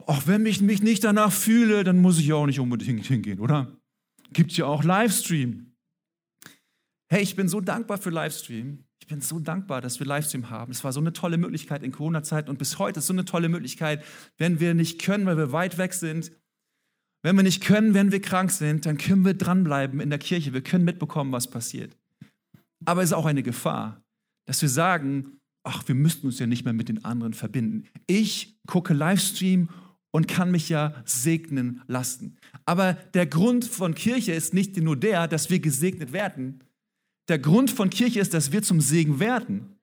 [0.05, 3.39] auch wenn ich mich nicht danach fühle, dann muss ich ja auch nicht unbedingt hingehen,
[3.39, 3.75] oder?
[4.31, 5.73] Gibt ja auch Livestream.
[7.09, 8.86] Hey, ich bin so dankbar für Livestream.
[9.07, 10.71] Ich bin so dankbar, dass wir Livestream haben.
[10.71, 13.47] Es war so eine tolle Möglichkeit in Corona-Zeiten und bis heute ist so eine tolle
[13.47, 14.03] Möglichkeit,
[14.37, 16.31] wenn wir nicht können, weil wir weit weg sind.
[17.23, 20.53] Wenn wir nicht können, wenn wir krank sind, dann können wir dranbleiben in der Kirche.
[20.53, 21.95] Wir können mitbekommen, was passiert.
[22.85, 24.03] Aber es ist auch eine Gefahr
[24.47, 27.83] dass wir sagen, ach, wir müssten uns ja nicht mehr mit den anderen verbinden.
[28.07, 29.69] Ich gucke Livestream
[30.11, 32.37] und kann mich ja segnen lassen.
[32.65, 36.63] Aber der Grund von Kirche ist nicht nur der, dass wir gesegnet werden.
[37.29, 39.77] Der Grund von Kirche ist, dass wir zum Segen werden.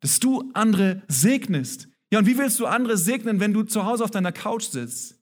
[0.00, 1.88] Dass du andere segnest.
[2.12, 5.18] Ja, und wie willst du andere segnen, wenn du zu Hause auf deiner Couch sitzt?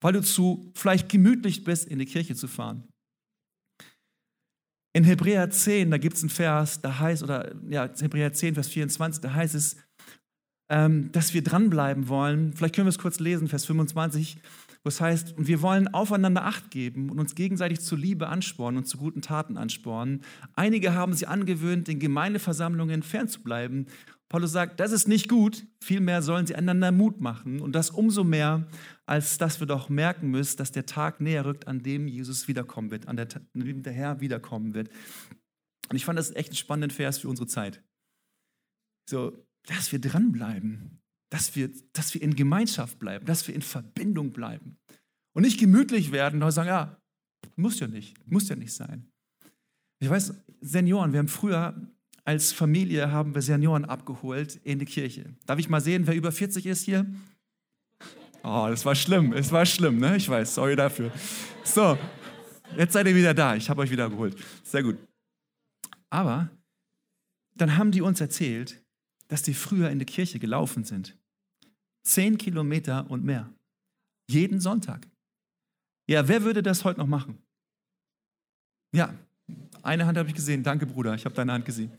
[0.00, 2.88] Weil du zu vielleicht gemütlich bist, in die Kirche zu fahren.
[4.94, 8.68] In Hebräer 10, da gibt es einen Vers, da heißt, oder ja, Hebräer 10, Vers
[8.68, 9.76] 24, da heißt es,
[10.70, 12.54] ähm, dass wir dranbleiben wollen.
[12.54, 14.38] Vielleicht können wir es kurz lesen, Vers 25,
[14.88, 18.98] es heißt, wir wollen aufeinander Acht geben und uns gegenseitig zur Liebe anspornen und zu
[18.98, 20.22] guten Taten anspornen.
[20.54, 23.86] Einige haben sie angewöhnt, den Gemeindeversammlungen fernzubleiben
[24.28, 28.24] Paulus sagt, das ist nicht gut, vielmehr sollen sie einander Mut machen und das umso
[28.24, 28.68] mehr,
[29.06, 32.90] als dass wir doch merken müssen, dass der Tag näher rückt, an dem Jesus wiederkommen
[32.90, 34.90] wird, an, der, an dem der Herr wiederkommen wird.
[35.88, 37.82] Und ich fand das echt einen spannenden Vers für unsere Zeit.
[39.08, 40.97] So, dass wir dranbleiben,
[41.30, 44.78] dass wir, dass wir in Gemeinschaft bleiben, dass wir in Verbindung bleiben
[45.34, 47.00] und nicht gemütlich werden und sagen, ja,
[47.56, 49.10] muss ja nicht, muss ja nicht sein.
[50.00, 51.74] Ich weiß, Senioren, wir haben früher
[52.24, 55.34] als Familie haben wir Senioren abgeholt in die Kirche.
[55.46, 57.06] Darf ich mal sehen, wer über 40 ist hier?
[58.42, 60.16] Oh, das war schlimm, es war schlimm, ne?
[60.16, 61.10] Ich weiß, sorry dafür.
[61.64, 61.98] So,
[62.76, 64.36] jetzt seid ihr wieder da, ich habe euch wieder geholt.
[64.62, 64.98] Sehr gut.
[66.10, 66.50] Aber
[67.56, 68.82] dann haben die uns erzählt,
[69.28, 71.17] dass die früher in die Kirche gelaufen sind.
[72.04, 73.52] Zehn Kilometer und mehr.
[74.30, 75.06] Jeden Sonntag.
[76.08, 77.38] Ja, wer würde das heute noch machen?
[78.94, 79.14] Ja,
[79.82, 80.62] eine Hand habe ich gesehen.
[80.62, 81.92] Danke, Bruder, ich habe deine Hand gesehen.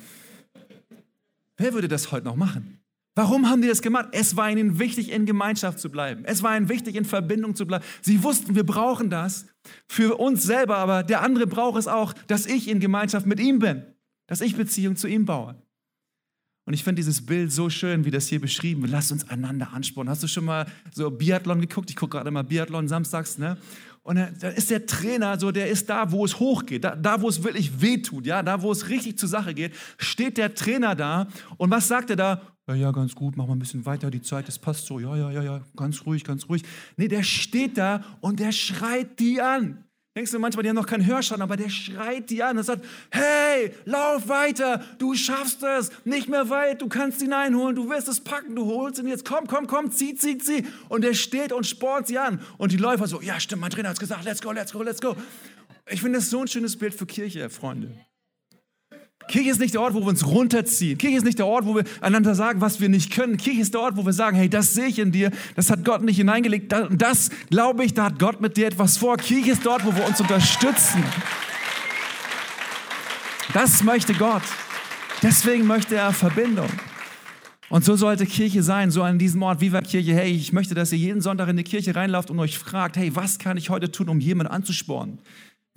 [1.57, 2.79] Wer würde das heute noch machen?
[3.15, 4.09] Warum haben die das gemacht?
[4.13, 6.23] Es war ihnen wichtig, in Gemeinschaft zu bleiben.
[6.23, 7.83] Es war ihnen wichtig, in Verbindung zu bleiben.
[8.01, 9.45] Sie wussten, wir brauchen das
[9.87, 13.59] für uns selber, aber der andere braucht es auch, dass ich in Gemeinschaft mit ihm
[13.59, 13.83] bin,
[14.27, 15.61] dass ich Beziehung zu ihm baue.
[16.69, 18.91] Und ich finde dieses Bild so schön, wie das hier beschrieben wird.
[18.91, 20.11] Lasst uns einander anspornen.
[20.11, 21.89] Hast du schon mal so Biathlon geguckt?
[21.89, 23.57] Ich gucke gerade mal Biathlon samstags, ne?
[24.03, 27.27] Und da ist der Trainer so, der ist da, wo es hochgeht, da, da, wo
[27.27, 31.27] es wirklich wehtut, ja, da, wo es richtig zur Sache geht, steht der Trainer da
[31.57, 32.41] und was sagt er da?
[32.67, 35.15] Ja, ja, ganz gut, mach mal ein bisschen weiter, die Zeit, das passt so, ja,
[35.17, 36.61] ja, ja, ja, ganz ruhig, ganz ruhig.
[36.97, 39.85] Nee, der steht da und der schreit die an.
[40.19, 42.83] Denkst du manchmal, die haben noch keinen Hörschaden, aber der schreit die an und sagt,
[43.09, 48.09] hey, lauf weiter, du schaffst es, nicht mehr weit, du kannst ihn einholen, du wirst
[48.09, 50.67] es packen, du holst ihn jetzt, komm, komm, komm, zieh, zieh, zieh.
[50.89, 52.41] Und der steht und spornt sie an.
[52.57, 54.83] Und die Läufer so, ja stimmt, mein Trainer hat es gesagt, let's go, let's go,
[54.83, 55.15] let's go.
[55.89, 57.95] Ich finde das so ein schönes Bild für Kirche, Freunde.
[59.29, 60.97] Kirche ist nicht der Ort, wo wir uns runterziehen.
[60.97, 63.37] Kirche ist nicht der Ort, wo wir einander sagen, was wir nicht können.
[63.37, 65.85] Kirche ist der Ort, wo wir sagen, hey, das sehe ich in dir, das hat
[65.85, 66.73] Gott nicht hineingelegt.
[66.91, 69.17] Das glaube ich, da hat Gott mit dir etwas vor.
[69.17, 71.03] Kirche ist dort, wo wir uns unterstützen.
[73.53, 74.41] Das möchte Gott.
[75.21, 76.69] Deswegen möchte er Verbindung.
[77.69, 80.15] Und so sollte Kirche sein, so an diesem Ort, Viva Kirche.
[80.15, 83.15] Hey, ich möchte, dass ihr jeden Sonntag in die Kirche reinlauft und euch fragt, hey,
[83.15, 85.19] was kann ich heute tun, um jemanden anzuspornen?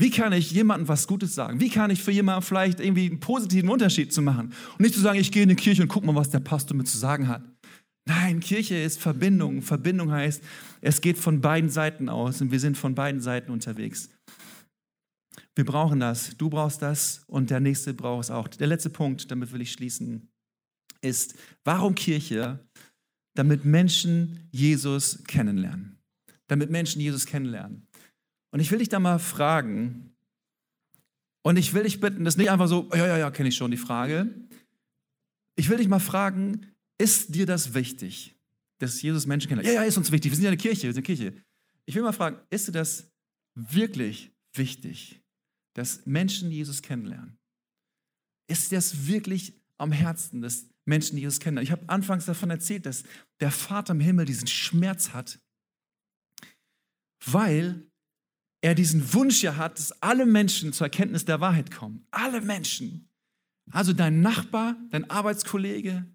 [0.02, 1.60] Wie kann ich jemandem was Gutes sagen?
[1.60, 4.52] Wie kann ich für jemanden vielleicht irgendwie einen positiven Unterschied zu machen?
[4.72, 6.76] Und nicht zu sagen, ich gehe in die Kirche und guck mal, was der Pastor
[6.76, 7.44] mir zu sagen hat.
[8.08, 9.62] Nein, Kirche ist Verbindung.
[9.62, 10.42] Verbindung heißt,
[10.80, 14.10] es geht von beiden Seiten aus und wir sind von beiden Seiten unterwegs.
[15.54, 16.36] Wir brauchen das.
[16.36, 18.48] Du brauchst das und der nächste braucht es auch.
[18.48, 20.28] Der letzte Punkt, damit will ich schließen,
[21.00, 22.58] ist, warum Kirche?
[23.36, 25.96] Damit Menschen Jesus kennenlernen.
[26.48, 27.86] Damit Menschen Jesus kennenlernen.
[28.52, 30.12] Und ich will dich da mal fragen,
[31.42, 33.56] und ich will dich bitten, das ist nicht einfach so, ja, ja, ja, kenne ich
[33.56, 34.32] schon die Frage.
[35.56, 36.66] Ich will dich mal fragen,
[36.98, 38.36] ist dir das wichtig,
[38.78, 39.74] dass Jesus Menschen kennenlernt?
[39.74, 40.30] Ja, ja, ist uns wichtig.
[40.30, 41.42] Wir sind ja eine Kirche, wir sind eine Kirche.
[41.84, 43.10] Ich will mal fragen, ist dir das
[43.54, 45.20] wirklich wichtig,
[45.74, 47.38] dass Menschen Jesus kennenlernen?
[48.46, 51.64] Ist dir das wirklich am Herzen, dass Menschen Jesus kennenlernen?
[51.64, 53.02] Ich habe anfangs davon erzählt, dass
[53.40, 55.40] der Vater im Himmel diesen Schmerz hat,
[57.24, 57.90] weil
[58.62, 62.06] er diesen Wunsch ja hat, dass alle Menschen zur Erkenntnis der Wahrheit kommen.
[62.10, 63.08] Alle Menschen.
[63.70, 66.06] Also dein Nachbar, dein Arbeitskollege,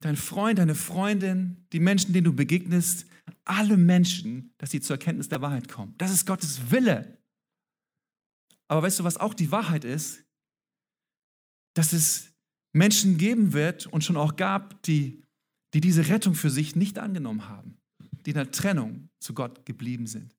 [0.00, 3.06] dein Freund, deine Freundin, die Menschen, denen du begegnest,
[3.44, 5.94] alle Menschen, dass sie zur Erkenntnis der Wahrheit kommen.
[5.96, 7.18] Das ist Gottes Wille.
[8.68, 10.24] Aber weißt du, was auch die Wahrheit ist?
[11.74, 12.34] Dass es
[12.72, 15.22] Menschen geben wird und schon auch gab, die,
[15.72, 17.78] die diese Rettung für sich nicht angenommen haben,
[18.26, 20.33] die in der Trennung zu Gott geblieben sind.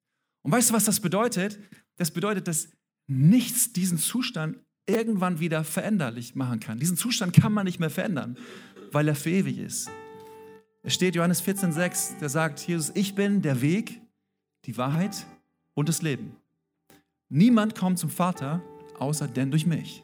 [0.46, 1.58] Und weißt du, was das bedeutet?
[1.98, 2.70] Das bedeutet, dass
[3.08, 6.78] nichts diesen Zustand irgendwann wieder veränderlich machen kann.
[6.78, 8.38] Diesen Zustand kann man nicht mehr verändern,
[8.92, 9.90] weil er für ewig ist.
[10.84, 14.00] Es steht Johannes 14,6, der sagt, Jesus, ich bin der Weg,
[14.66, 15.26] die Wahrheit
[15.74, 16.36] und das Leben.
[17.28, 18.62] Niemand kommt zum Vater,
[19.00, 20.04] außer denn durch mich.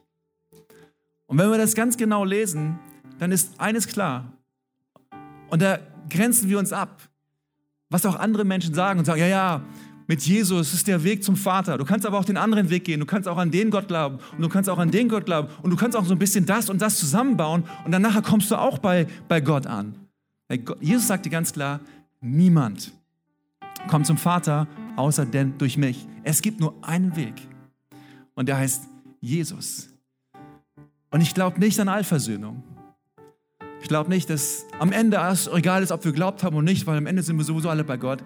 [1.27, 2.79] Und wenn wir das ganz genau lesen,
[3.19, 4.33] dann ist eines klar.
[5.51, 5.77] Und da
[6.09, 7.07] grenzen wir uns ab.
[7.91, 9.65] Was auch andere Menschen sagen und sagen, ja, ja,
[10.11, 11.77] mit Jesus ist der Weg zum Vater.
[11.77, 12.99] Du kannst aber auch den anderen Weg gehen.
[12.99, 15.47] Du kannst auch an den Gott glauben und du kannst auch an den Gott glauben
[15.61, 18.51] und du kannst auch so ein bisschen das und das zusammenbauen und dann nachher kommst
[18.51, 19.95] du auch bei, bei Gott an.
[20.81, 21.79] Jesus sagte ganz klar,
[22.19, 22.91] niemand
[23.87, 26.05] kommt zum Vater außer denn durch mich.
[26.23, 27.47] Es gibt nur einen Weg
[28.35, 28.89] und der heißt
[29.21, 29.87] Jesus.
[31.09, 32.63] Und ich glaube nicht an Allversöhnung.
[33.81, 36.85] Ich glaube nicht, dass am Ende es egal ist, ob wir glaubt haben oder nicht,
[36.85, 38.21] weil am Ende sind wir sowieso alle bei Gott.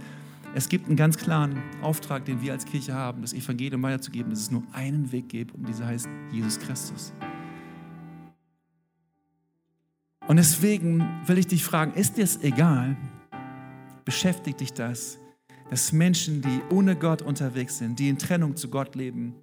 [0.55, 4.39] Es gibt einen ganz klaren Auftrag, den wir als Kirche haben, das Evangelium weiterzugeben, dass
[4.39, 7.13] es nur einen Weg gibt und dieser heißt Jesus Christus.
[10.25, 12.95] Und deswegen will ich dich fragen, ist dir es egal,
[14.05, 15.19] beschäftigt dich das,
[15.69, 19.35] dass Menschen, die ohne Gott unterwegs sind, die in Trennung zu Gott leben,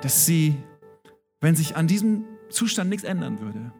[0.00, 0.56] dass sie,
[1.42, 3.70] wenn sich an diesem Zustand nichts ändern würde,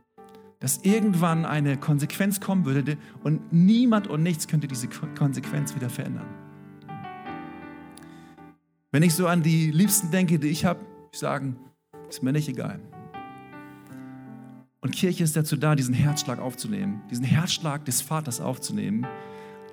[0.65, 6.25] dass irgendwann eine Konsequenz kommen würde und niemand und nichts könnte diese Konsequenz wieder verändern.
[8.91, 10.81] Wenn ich so an die Liebsten denke, die ich habe,
[11.13, 11.59] ich sagen,
[12.09, 12.81] ist mir nicht egal.
[14.81, 19.07] Und Kirche ist dazu da, diesen Herzschlag aufzunehmen, diesen Herzschlag des Vaters aufzunehmen.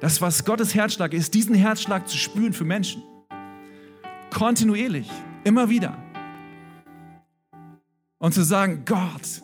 [0.02, 3.02] Das, was Gottes Herzschlag ist, diesen Herzschlag zu spüren für Menschen.
[4.30, 5.10] Kontinuierlich,
[5.46, 5.98] immer wieder.
[8.18, 9.42] Und zu sagen, Gott,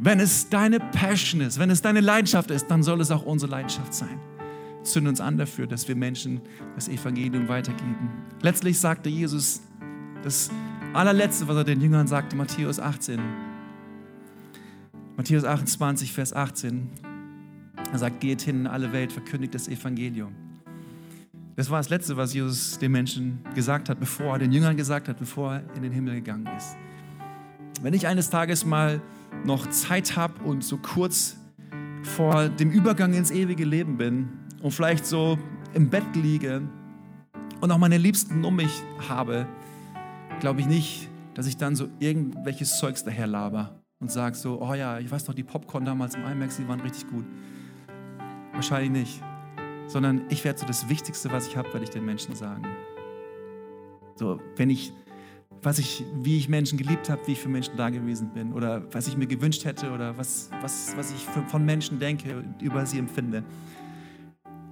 [0.00, 3.50] wenn es deine Passion ist, wenn es deine Leidenschaft ist, dann soll es auch unsere
[3.50, 4.20] Leidenschaft sein.
[4.84, 6.40] Zünd uns an dafür, dass wir Menschen
[6.76, 8.08] das Evangelium weitergeben.
[8.40, 9.60] Letztlich sagte Jesus,
[10.22, 10.50] dass
[10.94, 13.20] allerletzte, was er den Jüngern sagte, Matthäus 18.
[15.16, 16.88] Matthäus 28, Vers 18.
[17.92, 20.32] Er sagt, geht hin in alle Welt, verkündigt das Evangelium.
[21.56, 25.08] Das war das Letzte, was Jesus den Menschen gesagt hat, bevor er den Jüngern gesagt
[25.08, 26.76] hat, bevor er in den Himmel gegangen ist.
[27.82, 29.02] Wenn ich eines Tages mal
[29.44, 31.36] noch Zeit habe und so kurz
[32.02, 34.28] vor dem Übergang ins ewige Leben bin
[34.62, 35.38] und vielleicht so
[35.74, 36.62] im Bett liege
[37.60, 39.46] und auch meine Liebsten um mich habe,
[40.40, 44.74] glaube ich nicht, dass ich dann so irgendwelches Zeugs daher laber und sage so, oh
[44.74, 47.24] ja, ich weiß noch, die Popcorn damals im IMAX, die waren richtig gut.
[48.52, 49.22] Wahrscheinlich nicht
[49.88, 52.62] sondern ich werde so das Wichtigste, was ich habe, werde ich den Menschen sagen.
[54.14, 54.92] So, wenn ich,
[55.62, 58.82] was ich, wie ich Menschen geliebt habe, wie ich für Menschen da gewesen bin oder
[58.92, 62.98] was ich mir gewünscht hätte oder was, was, was ich von Menschen denke, über sie
[62.98, 63.44] empfinde.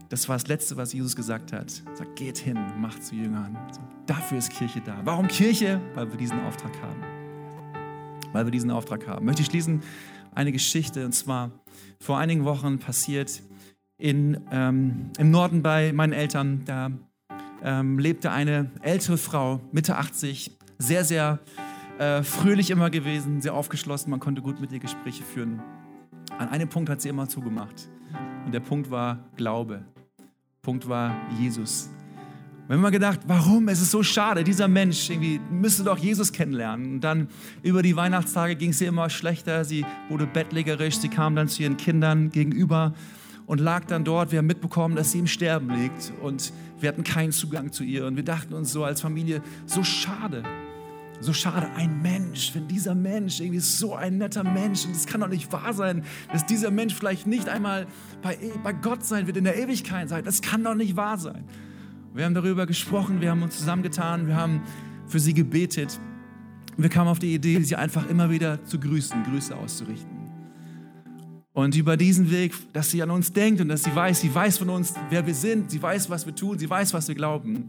[0.09, 1.83] Das war das Letzte, was Jesus gesagt hat.
[1.85, 3.57] Er sagt, geht hin, macht zu Jüngern.
[4.07, 5.01] Dafür ist Kirche da.
[5.05, 5.81] Warum Kirche?
[5.95, 7.03] Weil wir diesen Auftrag haben.
[8.33, 9.27] Weil wir diesen Auftrag haben.
[9.27, 9.83] Möchte ich schließen
[10.33, 11.51] eine Geschichte und zwar
[11.99, 13.43] vor einigen Wochen passiert
[13.99, 16.63] in, ähm, im Norden bei meinen Eltern.
[16.67, 16.93] Da
[17.63, 21.39] ähm, lebte eine ältere Frau, Mitte 80, sehr, sehr
[21.99, 24.11] äh, fröhlich immer gewesen, sehr aufgeschlossen.
[24.11, 25.63] Man konnte gut mit ihr Gespräche führen.
[26.39, 27.89] An einem Punkt hat sie immer zugemacht.
[28.45, 29.85] Und der Punkt war Glaube.
[30.63, 31.91] Punkt war Jesus.
[32.67, 33.69] Wir haben immer gedacht, warum?
[33.69, 34.43] Es ist so schade.
[34.43, 36.95] Dieser Mensch irgendwie müsste doch Jesus kennenlernen.
[36.95, 37.29] Und dann
[37.63, 39.65] über die Weihnachtstage ging es ihr immer schlechter.
[39.65, 40.99] Sie wurde bettlägerisch.
[40.99, 42.93] Sie kam dann zu ihren Kindern gegenüber
[43.47, 44.33] und lag dann dort.
[44.33, 48.05] Wir haben mitbekommen, dass sie im Sterben liegt und wir hatten keinen Zugang zu ihr.
[48.05, 50.43] Und wir dachten uns so als Familie, so schade.
[51.21, 55.21] So schade, ein Mensch, wenn dieser Mensch irgendwie so ein netter Mensch, und es kann
[55.21, 57.87] doch nicht wahr sein, dass dieser Mensch vielleicht nicht einmal
[58.23, 60.25] bei, bei Gott sein wird, in der Ewigkeit sein.
[60.25, 61.45] Das kann doch nicht wahr sein.
[62.15, 64.63] Wir haben darüber gesprochen, wir haben uns zusammengetan, wir haben
[65.07, 66.01] für sie gebetet.
[66.77, 70.17] Wir kamen auf die Idee, sie einfach immer wieder zu grüßen, Grüße auszurichten.
[71.55, 74.59] Und über diesen Weg, dass sie an uns denkt und dass sie weiß, sie weiß
[74.59, 77.69] von uns, wer wir sind, sie weiß, was wir tun, sie weiß, was wir glauben.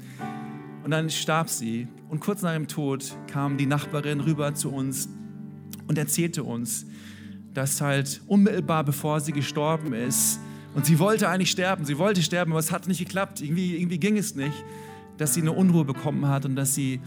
[0.88, 1.89] Und dann starb sie.
[2.08, 5.10] Und kurz nach ihrem Tod kam die Nachbarin rüber zu uns
[5.86, 6.86] und erzählte uns,
[7.54, 10.39] dass halt unmittelbar bevor sie gestorben ist,
[10.76, 13.97] und sie wollte eigentlich sterben, sie wollte sterben, aber es hat nicht geklappt, irgendwie, irgendwie
[13.97, 14.63] ging es nicht,
[15.17, 17.02] dass sie eine Unruhe bekommen hat und dass sie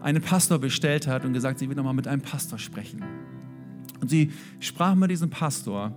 [0.00, 3.04] einen Pastor bestellt hat und gesagt, sie will nochmal mit einem Pastor sprechen.
[4.00, 5.92] Und sie sprach mit diesem Pastor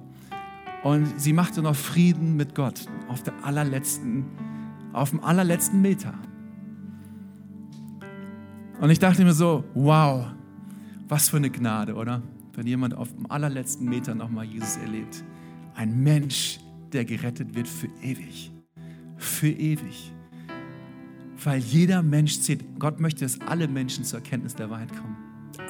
[0.84, 4.26] und sie machte noch Frieden mit Gott auf der allerletzten,
[4.94, 6.14] auf dem allerletzten Meter.
[8.80, 10.26] Und ich dachte mir so, wow,
[11.08, 12.22] was für eine Gnade, oder?
[12.54, 15.24] Wenn jemand auf dem allerletzten Meter nochmal Jesus erlebt.
[15.76, 16.60] Ein Mensch,
[16.92, 18.52] der gerettet wird für ewig.
[19.18, 20.14] Für ewig.
[21.44, 22.64] Weil jeder Mensch zählt.
[22.80, 25.16] Gott möchte, dass alle Menschen zur Erkenntnis der Wahrheit kommen.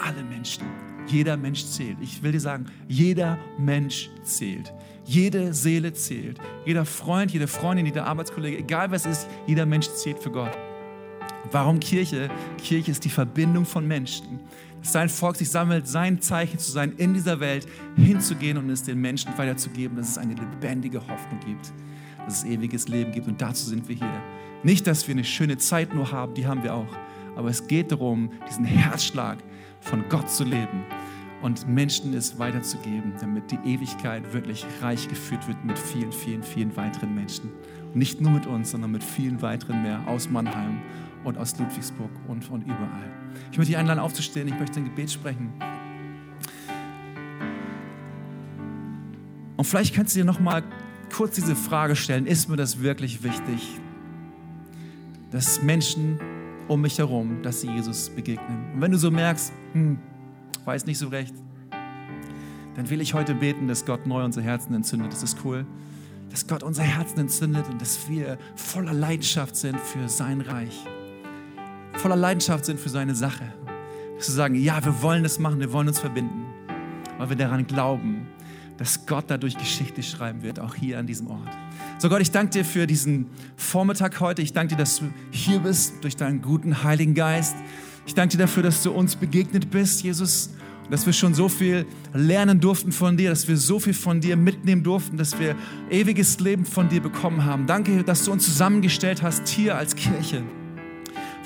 [0.03, 0.63] Alle Menschen.
[1.07, 1.97] Jeder Mensch zählt.
[2.01, 4.73] Ich will dir sagen, jeder Mensch zählt.
[5.05, 6.39] Jede Seele zählt.
[6.65, 10.57] Jeder Freund, jede Freundin, jeder Arbeitskollege, egal was ist, jeder Mensch zählt für Gott.
[11.51, 12.29] Warum Kirche?
[12.57, 14.39] Kirche ist die Verbindung von Menschen.
[14.81, 18.99] Sein Volk sich sammelt, sein Zeichen zu sein, in dieser Welt hinzugehen und es den
[19.01, 21.73] Menschen weiterzugeben, dass es eine lebendige Hoffnung gibt,
[22.25, 23.27] dass es ewiges Leben gibt.
[23.27, 24.23] Und dazu sind wir hier.
[24.63, 26.95] Nicht, dass wir eine schöne Zeit nur haben, die haben wir auch.
[27.35, 29.37] Aber es geht darum, diesen Herzschlag
[29.81, 30.85] von Gott zu leben
[31.41, 36.75] und Menschen es weiterzugeben, damit die Ewigkeit wirklich reich geführt wird mit vielen, vielen, vielen
[36.75, 37.51] weiteren Menschen.
[37.93, 40.81] Nicht nur mit uns, sondern mit vielen weiteren mehr aus Mannheim
[41.25, 43.11] und aus Ludwigsburg und von überall.
[43.51, 44.47] Ich möchte dich einladen, aufzustehen.
[44.47, 45.51] Ich möchte ein Gebet sprechen.
[49.57, 50.63] Und vielleicht kannst du dir noch mal
[51.13, 53.79] kurz diese Frage stellen: Ist mir das wirklich wichtig,
[55.31, 56.19] dass Menschen
[56.67, 58.73] um mich herum, dass sie Jesus begegnen?
[58.73, 59.97] Und wenn du so merkst, hm,
[60.65, 61.33] weiß nicht so recht,
[62.75, 65.11] dann will ich heute beten, dass Gott neu unser Herzen entzündet.
[65.11, 65.65] Das ist cool.
[66.29, 70.85] Dass Gott unser Herzen entzündet und dass wir voller Leidenschaft sind für sein Reich.
[72.05, 73.51] Voller Leidenschaft sind für seine Sache.
[74.15, 76.45] Dass wir sagen, ja, wir wollen das machen, wir wollen uns verbinden.
[77.17, 78.27] Weil wir daran glauben,
[78.77, 81.49] dass Gott dadurch Geschichte schreiben wird, auch hier an diesem Ort.
[81.97, 83.25] So Gott, ich danke dir für diesen
[83.55, 84.43] Vormittag heute.
[84.43, 87.55] Ich danke dir, dass du hier bist durch deinen guten Heiligen Geist.
[88.05, 90.51] Ich danke dir dafür, dass du uns begegnet bist, Jesus,
[90.91, 94.37] dass wir schon so viel lernen durften von dir, dass wir so viel von dir
[94.37, 95.55] mitnehmen durften, dass wir
[95.89, 97.65] ewiges Leben von dir bekommen haben.
[97.65, 100.43] Danke, dass du uns zusammengestellt hast hier als Kirche.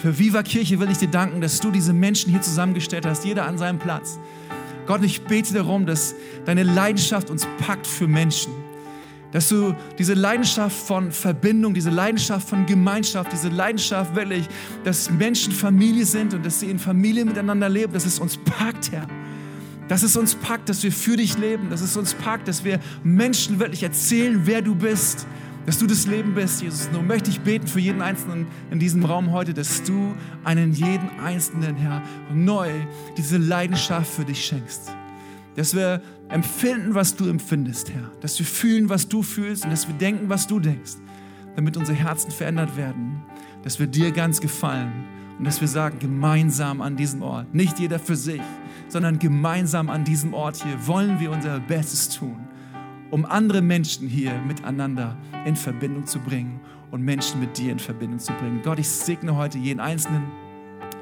[0.01, 3.45] Für Viva Kirche will ich dir danken, dass du diese Menschen hier zusammengestellt hast, jeder
[3.45, 4.17] an seinem Platz.
[4.87, 8.53] Gott, ich bete darum, dass deine Leidenschaft uns packt für Menschen.
[9.33, 14.47] Dass du diese Leidenschaft von Verbindung, diese Leidenschaft von Gemeinschaft, diese Leidenschaft wirklich,
[14.85, 18.93] dass Menschen Familie sind und dass sie in Familie miteinander leben, dass es uns packt,
[18.93, 19.05] Herr.
[19.89, 22.79] Dass es uns packt, dass wir für dich leben, dass es uns packt, dass wir
[23.03, 25.27] Menschen wirklich erzählen, wer du bist,
[25.70, 26.89] dass du das Leben bist, Jesus.
[26.91, 31.07] Nun möchte ich beten für jeden Einzelnen in diesem Raum heute, dass du einen jeden
[31.20, 32.01] Einzelnen, Herr,
[32.34, 32.72] neu
[33.17, 34.91] diese Leidenschaft für dich schenkst.
[35.55, 38.09] Dass wir empfinden, was du empfindest, Herr.
[38.20, 40.93] Dass wir fühlen, was du fühlst und dass wir denken, was du denkst.
[41.55, 43.22] Damit unsere Herzen verändert werden.
[43.61, 45.05] Dass wir dir ganz gefallen
[45.38, 48.41] und dass wir sagen, gemeinsam an diesem Ort, nicht jeder für sich,
[48.88, 52.47] sondern gemeinsam an diesem Ort hier wollen wir unser Bestes tun,
[53.11, 55.15] um andere Menschen hier miteinander
[55.45, 56.59] in Verbindung zu bringen
[56.91, 58.61] und Menschen mit dir in Verbindung zu bringen.
[58.63, 60.23] Gott, ich segne heute jeden Einzelnen.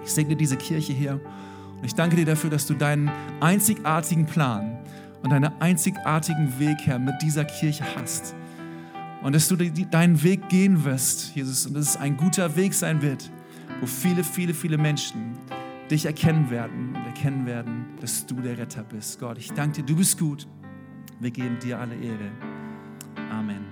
[0.03, 1.19] Ich segne diese Kirche hier.
[1.77, 4.79] Und ich danke dir dafür, dass du deinen einzigartigen Plan
[5.23, 8.35] und deinen einzigartigen Weg, Herr, mit dieser Kirche hast.
[9.21, 13.01] Und dass du deinen Weg gehen wirst, Jesus, und dass es ein guter Weg sein
[13.01, 13.29] wird,
[13.81, 15.37] wo viele, viele, viele Menschen
[15.89, 19.19] dich erkennen werden und erkennen werden, dass du der Retter bist.
[19.19, 20.47] Gott, ich danke dir, du bist gut.
[21.19, 22.31] Wir geben dir alle Ehre.
[23.31, 23.66] Amen.